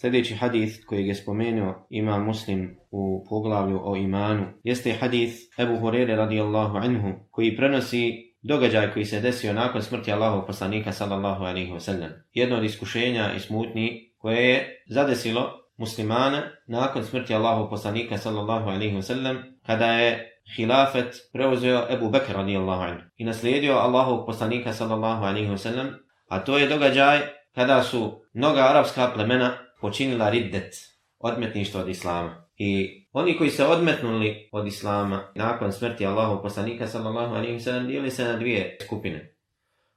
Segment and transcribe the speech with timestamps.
[0.00, 6.16] Sljedeći hadith koji je spomenuo ima muslim u poglavlju o imanu jeste hadith Ebu Hurere
[6.16, 11.80] radijallahu anhu koji prenosi događaj koji se desio nakon smrti Allahov poslanika sallallahu alaihi wa
[11.80, 12.10] sallam.
[12.32, 18.96] Jedno od iskušenja i smutni koje je zadesilo muslimana nakon smrti Allahov poslanika sallallahu alaihi
[18.96, 19.36] wa sallam
[19.66, 25.58] kada je hilafet preuzeo Ebu Bekr radijallahu anhu i naslijedio Allahov poslanika sallallahu alaihi wa
[25.58, 25.88] sallam
[26.28, 27.18] a to je događaj
[27.54, 30.74] kada su mnoga arapska plemena počinila riddet,
[31.18, 32.48] odmetništvo od islama.
[32.56, 37.86] I oni koji se odmetnuli od islama nakon smrti Allahu poslanika sallallahu alaihi wa sallam
[37.86, 39.34] dijeli se na dvije skupine.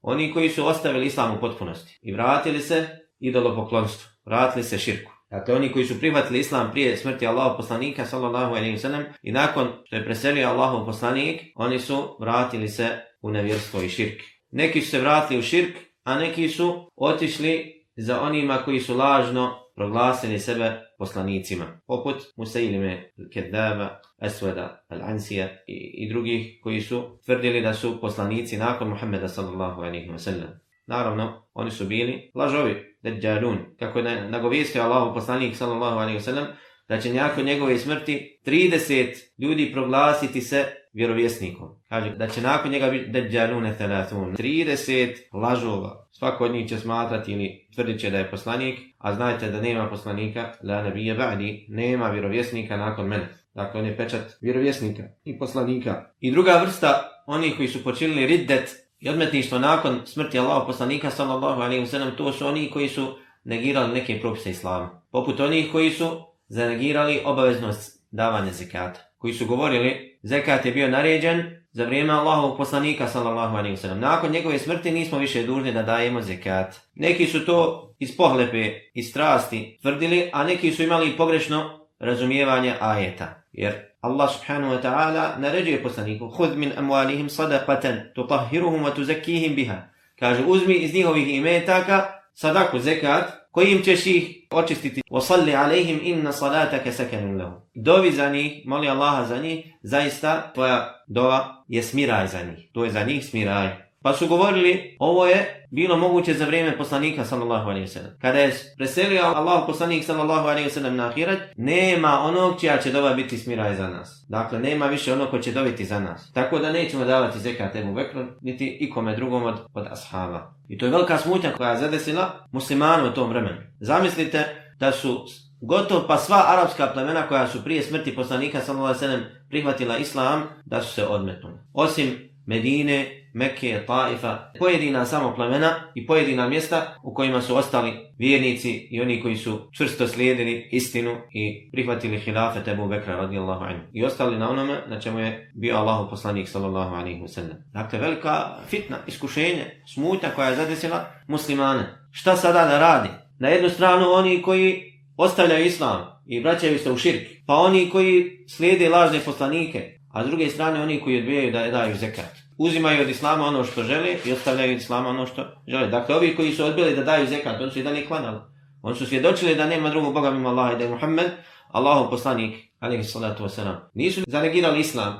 [0.00, 5.12] Oni koji su ostavili islam u potpunosti i vratili se idolopoklonstvu, vratili se širku.
[5.30, 9.32] Dakle, oni koji su prihvatili islam prije smrti Allahu poslanika sallallahu alaihi ve sallam i
[9.32, 12.88] nakon što je preselio Allahu poslanik, oni su vratili se
[13.22, 14.20] u nevjerstvo i širk.
[14.50, 19.64] Neki su se vratili u širk, a neki su otišli za onima koji su lažno
[19.74, 27.74] proglasili sebe poslanicima, poput Musailime, Kedaba, Esveda, Al-Ansija i, i drugih koji su tvrdili da
[27.74, 30.60] su poslanici nakon Muhammeda sallallahu alaihi wa sallam.
[30.86, 36.46] Naravno, oni su bili lažovi, deđarun, kako je nagovijestio Allahu poslanik sallallahu alaihi wa sallam,
[36.88, 41.68] da će nakon njegove smrti 30 ljudi proglasiti se vjerovjesnikom.
[41.88, 44.34] Kaže da će nakon njega biti deđalune telatun.
[44.36, 46.06] 30 lažova.
[46.10, 49.88] Svako od njih će smatrati ili tvrdit će da je poslanik, a znajte da nema
[49.88, 53.28] poslanika, la nabije ba'di, nema vjerovjesnika nakon mene.
[53.54, 56.04] Dakle, on je pečat vjerovjesnika i poslanika.
[56.20, 61.60] I druga vrsta, oni koji su počinili riddet i odmetništvo nakon smrti Allaha poslanika, sallallahu
[61.60, 65.02] alaihi wa sallam, to su oni koji su negirali neke propise islama.
[65.10, 69.00] Poput onih koji su zanegirali obaveznost davanja zekata.
[69.24, 74.00] Koji su govorili, zekat je bio naređen za vrijeme Allahovog poslanika sallallahu alejhi ve sellem.
[74.00, 76.76] Nakon njegove smrti nismo više dužni da dajemo zekat.
[76.94, 83.42] Neki su to iz pohlepe i strasti tvrdili, a neki su imali pogrešno razumijevanje ajeta.
[83.52, 89.82] Jer Allah subhanahu wa ta'ala naređuje poslaniku Hud min amwalihim sadaqatan tutahhiruhum wa tuzakkihim biha.
[90.18, 95.02] Kaže uzmi iz njihovih imetaka sadaku zekat kojim ćeš ih očistiti.
[95.10, 97.60] Wasalli alaihim inna salataka sakanun lahum.
[97.74, 102.68] Dovi za njih, moli Allaha za njih, zaista tvoja dova je smiraj za njih.
[102.72, 103.68] To je za njih smiraj.
[104.04, 108.10] Pa su govorili, ovo je bilo moguće za vrijeme poslanika sallallahu alejhi ve sellem.
[108.20, 112.92] Kada je preselio Allah poslanik sallallahu alejhi ve sellem na ahiret, nema onog čija će
[112.92, 114.26] dova biti smiraj za nas.
[114.28, 116.32] Dakle, nema više onog ko će dobiti za nas.
[116.32, 120.54] Tako da nećemo davati zekat Ebu Bekru, niti ikome drugom od, od ashaba.
[120.68, 123.60] I to je velika smutnja koja je zadesila muslimanu u tom vremenu.
[123.80, 124.44] Zamislite
[124.78, 125.26] da su
[125.60, 129.98] gotovo pa sva arapska plemena koja su prije smrti poslanika sallallahu alejhi ve sellem prihvatila
[129.98, 131.58] islam, da su se odmetnuli.
[131.72, 138.88] Osim Medine, Mekke, Taifa, pojedina samo plemena i pojedina mjesta u kojima su ostali vjernici
[138.90, 143.82] i oni koji su čvrsto slijedili istinu i prihvatili hilafet Ebu Bekra radijallahu anhu.
[143.92, 147.56] I ostali na onome na čemu je bio Allahu poslanik sallallahu alaihi wa sallam.
[147.72, 151.98] Dakle, velika fitna, iskušenje, smutnja koja je zadesila muslimane.
[152.12, 153.08] Šta sada da radi?
[153.38, 158.44] Na jednu stranu oni koji ostavljaju islam i vraćaju se u širk, pa oni koji
[158.48, 163.08] slijede lažne poslanike, a s druge strane oni koji odbijaju da daju zekat uzimaju od
[163.08, 165.88] islama ono što žele i ostavljaju od islama ono što žele.
[165.88, 168.40] Dakle, ovi koji su odbili da daju zekat, oni su i dalje klanali.
[168.82, 171.30] Oni su svjedočili da nema drugog Boga mimo Allaha i da je Muhammed,
[171.68, 173.76] Allahov poslanik, alaihi salatu wasalam.
[173.94, 175.14] Nisu zanegirali islam,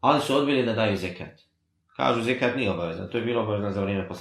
[0.00, 1.40] ali su odbili da daju zekat.
[1.96, 4.14] Kažu zekat nije obavezan, to je bilo obavezno za vrijeme poslanika.